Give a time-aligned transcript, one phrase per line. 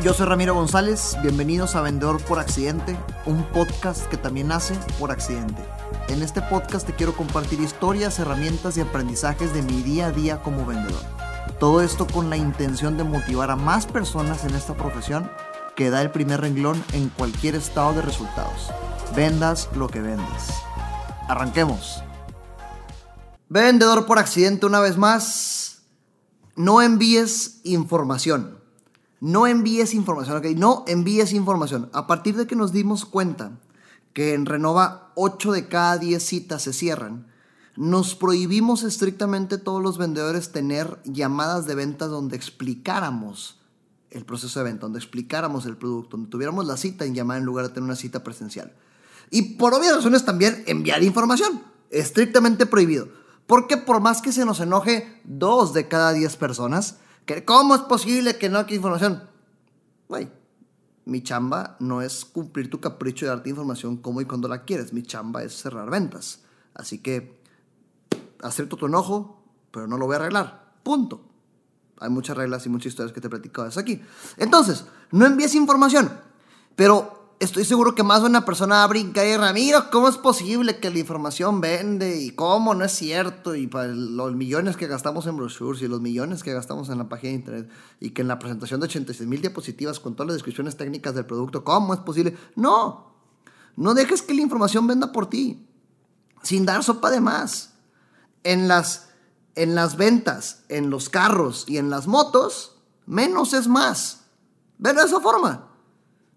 [0.00, 5.10] Yo soy Ramiro González, bienvenidos a Vendedor por Accidente, un podcast que también nace por
[5.10, 5.60] accidente.
[6.08, 10.40] En este podcast te quiero compartir historias, herramientas y aprendizajes de mi día a día
[10.40, 11.02] como vendedor.
[11.58, 15.28] Todo esto con la intención de motivar a más personas en esta profesión
[15.74, 18.70] que da el primer renglón en cualquier estado de resultados.
[19.16, 20.44] Vendas lo que vendes.
[21.28, 22.04] Arranquemos.
[23.48, 25.82] Vendedor por accidente una vez más.
[26.54, 28.58] No envíes información.
[29.20, 30.46] No envíes información, ¿ok?
[30.56, 31.90] No envíes información.
[31.92, 33.58] A partir de que nos dimos cuenta
[34.12, 37.26] que en Renova 8 de cada 10 citas se cierran,
[37.76, 43.60] nos prohibimos estrictamente todos los vendedores tener llamadas de ventas donde explicáramos
[44.10, 47.46] el proceso de venta, donde explicáramos el producto, donde tuviéramos la cita en llamada en
[47.46, 48.74] lugar de tener una cita presencial.
[49.30, 53.08] Y por obvias razones también enviar información, estrictamente prohibido.
[53.46, 56.96] Porque por más que se nos enoje dos de cada 10 personas,
[57.44, 59.22] ¿Cómo es posible que no hay información?
[60.08, 60.30] Güey,
[61.04, 64.92] mi chamba no es cumplir tu capricho de darte información como y cuando la quieres.
[64.92, 66.40] Mi chamba es cerrar ventas.
[66.74, 67.40] Así que
[68.42, 70.74] acepto tu enojo, pero no lo voy a arreglar.
[70.82, 71.24] Punto.
[72.00, 74.02] Hay muchas reglas y muchas historias que te he platicado desde aquí.
[74.36, 76.10] Entonces, no envíes información,
[76.76, 80.16] pero estoy seguro que más de una persona va a brincar y Ramiro, ¿cómo es
[80.16, 82.20] posible que la información vende?
[82.20, 83.54] ¿Y cómo no es cierto?
[83.54, 87.08] Y para los millones que gastamos en brochures y los millones que gastamos en la
[87.08, 90.36] página de internet y que en la presentación de 86 mil diapositivas con todas las
[90.36, 92.36] descripciones técnicas del producto, ¿cómo es posible?
[92.56, 93.14] No,
[93.76, 95.68] no dejes que la información venda por ti,
[96.42, 97.74] sin dar sopa de más.
[98.44, 99.10] En las,
[99.54, 104.24] en las ventas, en los carros y en las motos, menos es más.
[104.78, 105.67] Ve de esa forma.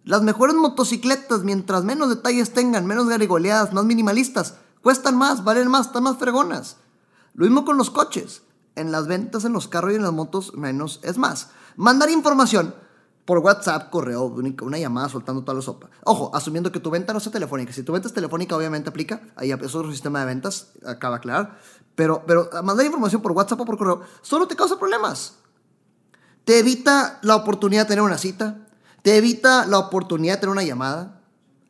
[0.04, 5.88] Las mejores motocicletas, mientras menos detalles tengan, menos garigoleadas, más minimalistas, cuestan más, valen más,
[5.88, 6.78] están más fregonas.
[7.34, 8.42] Lo mismo con los coches.
[8.76, 11.50] En las ventas, en los carros y en las motos, menos es más.
[11.76, 12.74] Mandar información
[13.26, 14.26] por WhatsApp, correo,
[14.62, 15.90] una llamada soltando toda la sopa.
[16.04, 17.74] Ojo, asumiendo que tu venta no sea telefónica.
[17.74, 19.22] Si tu venta es telefónica, obviamente aplica.
[19.36, 21.60] Ahí es otro sistema de ventas, acaba aclarar.
[21.96, 25.36] Pero, pero mandar información por WhatsApp o por correo solo te causa problemas.
[26.46, 28.68] Te evita la oportunidad de tener una cita
[29.02, 31.22] te evita la oportunidad de tener una llamada,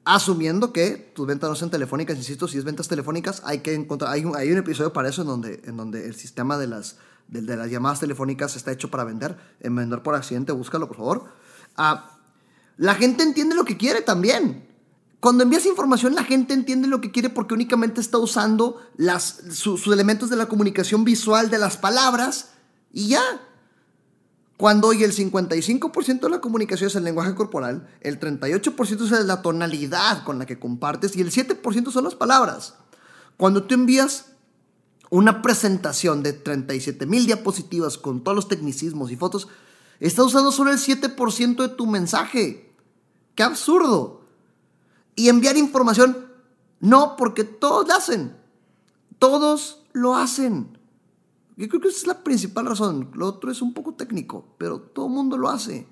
[0.04, 2.18] asumiendo que tus ventas no sean telefónicas.
[2.18, 4.12] Insisto, si es ventas telefónicas, hay que encontrar.
[4.12, 6.98] Hay un, hay un episodio para eso en donde, en donde el sistema de las,
[7.28, 9.38] de, las llamadas telefónicas está hecho para vender.
[9.60, 11.26] En vender por accidente, búscalo, por favor.
[11.78, 12.18] Ah,
[12.78, 14.68] la gente entiende lo que quiere también.
[15.20, 19.86] Cuando envías información, la gente entiende lo que quiere porque únicamente está usando las, sus
[19.86, 22.50] elementos de la comunicación visual de las palabras
[22.92, 23.22] y ya.
[24.62, 29.42] Cuando hoy el 55% de la comunicación es el lenguaje corporal, el 38% es la
[29.42, 32.76] tonalidad con la que compartes y el 7% son las palabras.
[33.38, 34.28] Cuando tú envías
[35.10, 39.48] una presentación de 37 mil diapositivas con todos los tecnicismos y fotos,
[40.00, 42.72] estás usando solo el 7% de tu mensaje.
[43.34, 44.22] ¡Qué absurdo!
[45.16, 46.28] Y enviar información,
[46.80, 48.38] no, porque todos lo hacen.
[49.18, 50.78] Todos lo hacen.
[51.58, 53.12] Yo creo que esa es la principal razón.
[53.14, 55.88] Lo otro es un poco técnico, pero todo el mundo lo hace.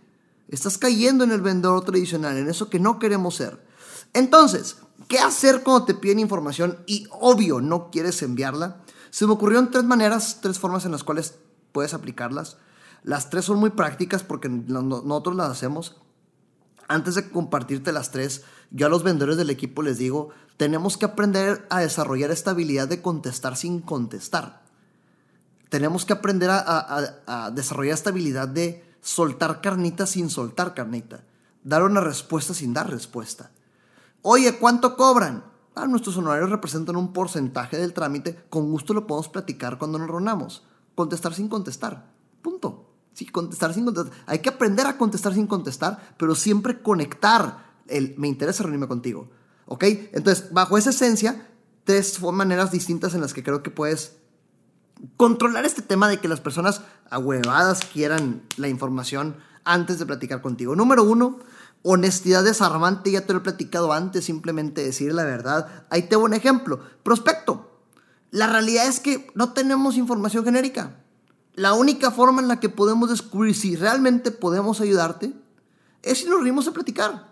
[0.47, 3.63] Estás cayendo en el vendedor tradicional, en eso que no queremos ser.
[4.13, 4.77] Entonces,
[5.07, 8.81] ¿qué hacer cuando te piden información y obvio no quieres enviarla?
[9.11, 11.35] Se me ocurrieron tres maneras, tres formas en las cuales
[11.71, 12.57] puedes aplicarlas.
[13.03, 15.97] Las tres son muy prácticas porque nosotros las hacemos.
[16.87, 21.05] Antes de compartirte las tres, yo a los vendedores del equipo les digo, tenemos que
[21.05, 24.68] aprender a desarrollar esta habilidad de contestar sin contestar
[25.69, 31.23] tenemos que aprender a, desarrollar esta habilidad de soltar carnita sin soltar carnita.
[31.63, 33.51] Dar una respuesta sin dar respuesta.
[34.21, 35.43] Oye, ¿cuánto cobran?
[35.75, 38.43] Ah, nuestros honorarios representan un porcentaje del trámite.
[38.49, 40.65] Con gusto lo podemos platicar cuando nos reunamos.
[40.95, 42.11] Contestar sin contestar.
[42.41, 42.89] Punto.
[43.13, 44.13] Sí, contestar sin contestar.
[44.25, 49.29] Hay que aprender a contestar sin contestar, pero siempre conectar el me interesa reunirme contigo.
[49.65, 49.83] ¿Ok?
[50.13, 51.47] Entonces, bajo esa esencia,
[51.83, 54.18] tres maneras distintas en las que creo que puedes
[55.17, 60.75] controlar este tema de que las personas ahuevadas quieran la información antes de platicar contigo.
[60.75, 61.39] Número uno,
[61.83, 65.85] honestidad desarmante, ya te lo he platicado antes, simplemente decir la verdad.
[65.89, 66.79] Ahí te un ejemplo.
[67.03, 67.69] Prospecto.
[68.31, 70.97] La realidad es que no tenemos información genérica.
[71.55, 75.33] La única forma en la que podemos descubrir si realmente podemos ayudarte
[76.03, 77.29] es si nos reunimos a platicar.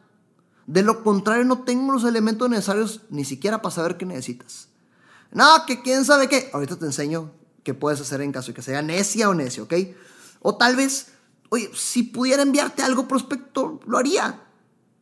[0.65, 4.67] De lo contrario, no tengo los elementos necesarios ni siquiera para saber qué necesitas.
[5.31, 6.49] No, que quién sabe qué.
[6.51, 7.31] Ahorita te enseño
[7.67, 9.73] que puedes hacer en caso de que sea necia o necio, ¿ok?
[10.39, 11.11] O tal vez,
[11.49, 14.41] oye, si pudiera enviarte algo prospecto, lo haría.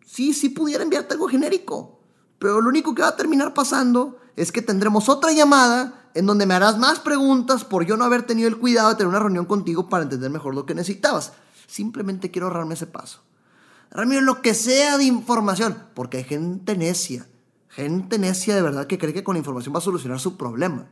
[0.04, 2.00] Sí, sí pudiera enviarte algo genérico.
[2.40, 6.48] Pero lo único que va a terminar pasando es que tendremos otra llamada en donde
[6.48, 9.46] me harás más preguntas por yo no haber tenido el cuidado de tener una reunión
[9.46, 11.34] contigo para entender mejor lo que necesitabas.
[11.68, 13.22] Simplemente quiero ahorrarme ese paso.
[13.92, 17.28] Ramiro, lo que sea de información, porque hay gente necia,
[17.70, 20.88] gente necia de verdad que cree que con la información va a solucionar su problema.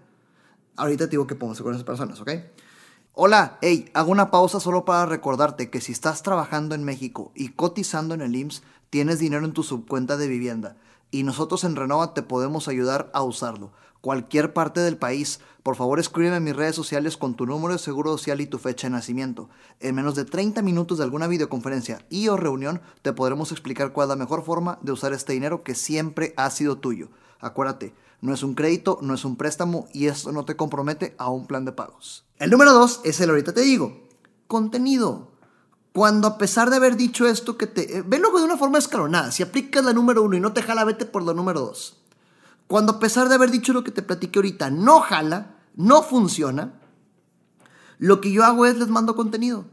[0.75, 2.31] Ahorita te digo que pongo con esas personas, ¿ok?
[3.13, 7.49] Hola, hey, hago una pausa solo para recordarte que si estás trabajando en México y
[7.49, 10.77] cotizando en el IMSS, tienes dinero en tu subcuenta de vivienda
[11.11, 13.71] y nosotros en Renova te podemos ayudar a usarlo.
[14.01, 17.79] Cualquier parte del país, por favor escríbeme en mis redes sociales con tu número de
[17.79, 19.47] seguro social y tu fecha de nacimiento.
[19.79, 24.05] En menos de 30 minutos de alguna videoconferencia y o reunión te podremos explicar cuál
[24.05, 27.09] es la mejor forma de usar este dinero que siempre ha sido tuyo.
[27.43, 31.29] Acuérdate, no es un crédito, no es un préstamo y esto no te compromete a
[31.29, 32.25] un plan de pagos.
[32.37, 34.07] El número dos es el ahorita te digo,
[34.47, 35.33] contenido.
[35.91, 37.99] Cuando a pesar de haber dicho esto que te...
[37.99, 39.31] Eh, luego de una forma escalonada.
[39.31, 42.01] Si aplicas la número uno y no te jala, vete por la número dos.
[42.67, 46.79] Cuando a pesar de haber dicho lo que te platiqué ahorita, no jala, no funciona,
[47.99, 49.65] lo que yo hago es les mando contenido.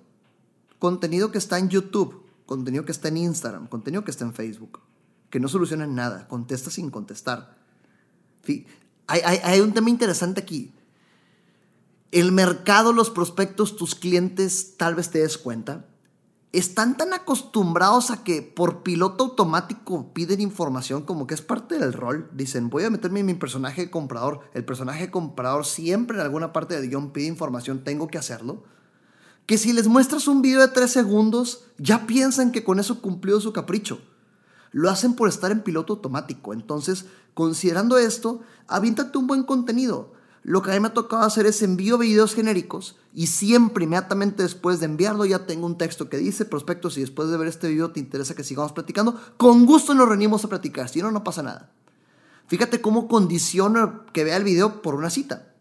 [0.81, 4.81] Contenido que está en YouTube, contenido que está en Instagram, contenido que está en Facebook,
[5.31, 7.60] que no soluciona nada, contesta sin contestar.
[9.07, 10.73] Hay, un tema interesante aquí.
[12.13, 15.87] El mercado, los prospectos, tus clientes, tal vez te des cuenta,
[16.53, 21.93] están tan acostumbrados a que por piloto automático piden información como que es parte del
[21.93, 22.29] rol.
[22.33, 24.41] Dicen, voy a meterme en mi personaje comprador.
[24.55, 28.65] El personaje comprador siempre en alguna parte del guion pide información, tengo que hacerlo.
[29.47, 33.41] Que si les muestras un video de tres segundos, ya piensan que con eso cumplió
[33.41, 34.01] su capricho.
[34.73, 36.53] Lo hacen por estar en piloto automático.
[36.53, 40.13] Entonces, Considerando esto, aviéntate un buen contenido.
[40.43, 44.43] Lo que a mí me ha tocado hacer es envío videos genéricos y siempre inmediatamente
[44.43, 47.69] después de enviarlo ya tengo un texto que dice, prospectos, si después de ver este
[47.69, 51.25] video te interesa que sigamos platicando, con gusto nos reunimos a platicar, si no, no
[51.25, 51.71] pasa nada.
[52.47, 55.55] Fíjate cómo condiciono que vea el video por una cita.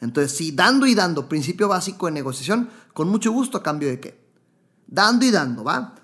[0.00, 4.00] Entonces, si dando y dando, principio básico de negociación, con mucho gusto a cambio de
[4.00, 4.20] qué.
[4.86, 5.94] Dando y dando, ¿va?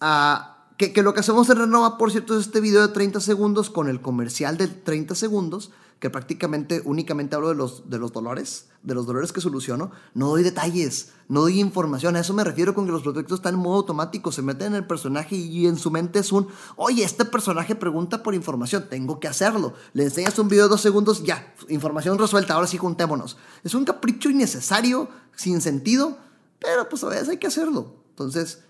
[0.00, 0.49] A
[0.88, 3.88] que, lo que hacemos en Renova, por cierto, es este video de 30 segundos con
[3.88, 8.94] el comercial de 30 segundos, que prácticamente únicamente hablo de los, de los dolores, de
[8.94, 9.90] los dolores que soluciono.
[10.14, 12.16] No doy detalles, no doy información.
[12.16, 14.76] A eso me refiero con que los proyectos están en modo automático, se meten en
[14.76, 19.20] el personaje y en su mente es un, oye, este personaje pregunta por información, tengo
[19.20, 19.74] que hacerlo.
[19.92, 23.36] Le enseñas un video de dos segundos, ya, información resuelta, ahora sí juntémonos.
[23.64, 26.16] Es un capricho innecesario, sin sentido,
[26.58, 27.96] pero pues a veces hay que hacerlo.
[28.08, 28.60] Entonces,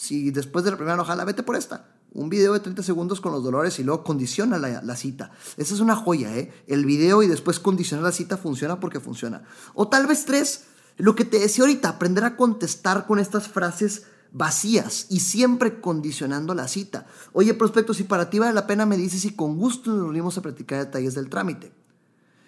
[0.00, 1.84] si después de la primera no vete por esta.
[2.14, 5.30] Un video de 30 segundos con los dolores y luego condiciona la, cita.
[5.58, 6.50] Esa es una joya, ¿eh?
[6.66, 9.42] El video y después condicionar la cita funciona porque funciona.
[9.74, 10.64] O tal vez tres,
[10.96, 16.54] lo que te decía ahorita, aprender a contestar con estas frases vacías y siempre condicionando
[16.54, 17.04] la cita.
[17.34, 20.38] Oye, prospecto, si para ti vale la pena, me dices y con gusto nos reunimos
[20.38, 21.74] a practicar detalles del trámite.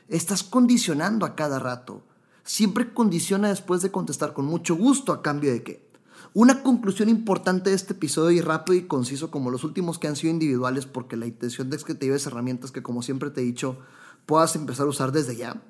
[0.09, 2.03] Estás condicionando a cada rato.
[2.45, 5.92] Siempre condiciona después de contestar con mucho gusto a cambio de qué.
[6.35, 10.17] Una conclusión importante de este episodio y rápido y conciso como los últimos que han
[10.17, 13.45] sido individuales porque la intención es que te lleves herramientas que como siempre te he
[13.45, 13.79] dicho
[14.25, 15.61] puedas empezar a usar desde ya.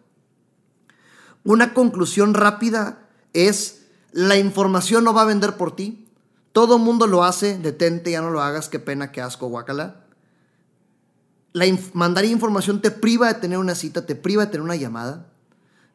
[1.43, 6.07] Una conclusión rápida es la información no va a vender por ti.
[6.53, 10.05] Todo mundo lo hace, detente, ya no lo hagas, qué pena, qué asco, guácala.
[11.53, 15.33] La mandar información te priva de tener una cita, te priva de tener una llamada.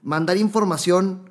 [0.02, 1.30] Mandar información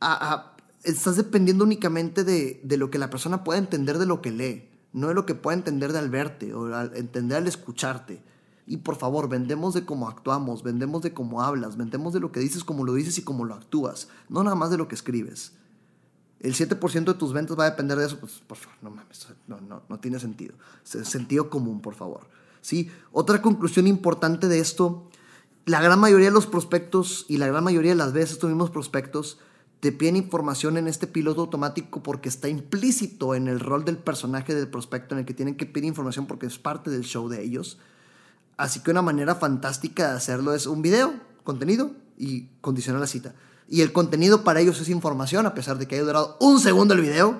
[0.00, 0.51] a
[0.84, 5.08] estás dependiendo únicamente de, lo que la persona pueda entender de lo que lee, no
[5.08, 8.22] de lo que pueda entender de al verte o al entender al escucharte.
[8.66, 12.40] Y por favor, vendemos de cómo actuamos, vendemos de cómo hablas, vendemos de lo que
[12.40, 15.52] dices, cómo lo dices y cómo lo actúas, no nada más de lo que escribes.
[16.40, 19.28] El 7% de tus ventas va a depender de eso, pues por favor, no mames,
[19.46, 20.54] no, no, no tiene sentido.
[20.82, 22.28] Sentido común, por favor.
[22.60, 22.90] ¿Sí?
[23.12, 25.08] Otra conclusión importante de esto,
[25.66, 28.70] la gran mayoría de los prospectos y la gran mayoría de las veces estos mismos
[28.70, 29.38] prospectos
[29.82, 34.54] te piden información en este piloto automático porque está implícito en el rol del personaje
[34.54, 37.42] del prospecto en el que tienen que pedir información porque es parte del show de
[37.42, 37.78] ellos.
[38.56, 41.12] Así que una manera fantástica de hacerlo es un video,
[41.42, 43.34] contenido y condicionar la cita.
[43.68, 46.94] Y el contenido para ellos es información, a pesar de que haya durado un segundo
[46.94, 47.38] el video.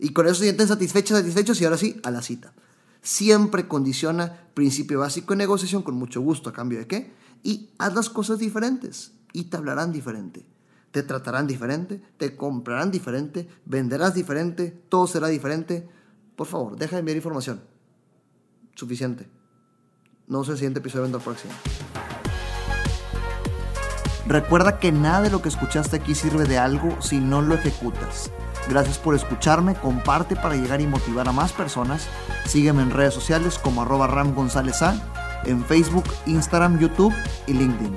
[0.00, 2.54] Y con eso se sienten satisfechos, satisfechos y ahora sí, a la cita.
[3.02, 7.12] Siempre condiciona principio básico de negociación con mucho gusto, a cambio de qué.
[7.44, 10.44] Y haz las cosas diferentes y te hablarán diferente
[10.94, 15.88] te tratarán diferente, te comprarán diferente, venderás diferente, todo será diferente.
[16.36, 17.62] Por favor, deja de enviar información.
[18.76, 19.28] Suficiente.
[20.28, 21.52] No sé el siguiente episodio de Próximo.
[24.28, 28.30] Recuerda que nada de lo que escuchaste aquí sirve de algo si no lo ejecutas.
[28.68, 32.06] Gracias por escucharme, comparte para llegar y motivar a más personas.
[32.46, 34.78] Sígueme en redes sociales como arroba Ram González
[35.44, 37.12] en Facebook, Instagram, YouTube
[37.48, 37.96] y LinkedIn.